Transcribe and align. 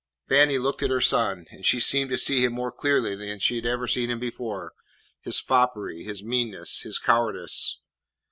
Fannie 0.27 0.57
looked 0.57 0.81
at 0.81 0.89
her 0.89 0.99
son, 0.99 1.45
and 1.51 1.63
she 1.63 1.79
seemed 1.79 2.09
to 2.09 2.17
see 2.17 2.43
him 2.43 2.53
more 2.53 2.71
clearly 2.71 3.15
than 3.15 3.37
she 3.37 3.55
had 3.57 3.67
ever 3.67 3.85
seen 3.87 4.09
him 4.09 4.17
before, 4.19 4.73
his 5.21 5.39
foppery, 5.39 6.01
his 6.03 6.23
meanness, 6.23 6.79
his 6.81 6.97
cowardice. 6.97 7.77